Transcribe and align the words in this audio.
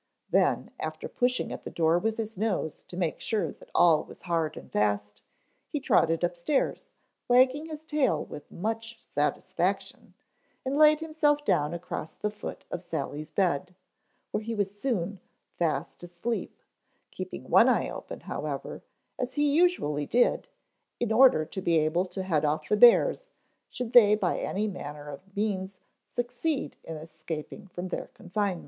Then 0.31 0.71
after 0.79 1.07
pushing 1.07 1.51
at 1.53 1.63
the 1.63 1.69
door 1.69 1.99
with 1.99 2.17
his 2.17 2.35
nose 2.35 2.81
to 2.87 2.97
make 2.97 3.19
sure 3.21 3.51
that 3.51 3.69
all 3.75 4.03
was 4.03 4.23
hard 4.23 4.57
and 4.57 4.71
fast 4.71 5.21
he 5.69 5.79
trotted 5.79 6.23
upstairs, 6.23 6.89
wagging 7.27 7.67
his 7.67 7.83
tail 7.83 8.25
with 8.25 8.51
much 8.51 8.99
satisfaction 9.13 10.15
and 10.65 10.75
laid 10.75 11.01
himself 11.01 11.45
down 11.45 11.71
across 11.71 12.15
the 12.15 12.31
foot 12.31 12.65
of 12.71 12.81
Sally's 12.81 13.29
bed, 13.29 13.75
where 14.31 14.41
he 14.41 14.55
was 14.55 14.71
soon 14.71 15.19
fast 15.59 16.01
asleep; 16.01 16.63
keeping 17.11 17.47
one 17.47 17.69
eye 17.69 17.87
open, 17.87 18.21
however, 18.21 18.81
as 19.19 19.35
he 19.35 19.55
usually 19.55 20.07
did, 20.07 20.47
in 20.99 21.11
order 21.11 21.45
to 21.45 21.61
be 21.61 21.77
able 21.77 22.05
to 22.07 22.23
head 22.23 22.43
off 22.43 22.67
the 22.67 22.75
bears 22.75 23.27
should 23.69 23.93
they 23.93 24.15
by 24.15 24.39
any 24.39 24.67
manner 24.67 25.09
of 25.09 25.21
means 25.35 25.77
succeed 26.15 26.75
in 26.85 26.95
escaping 26.95 27.67
from 27.67 27.89
their 27.89 28.07
confinement. 28.15 28.59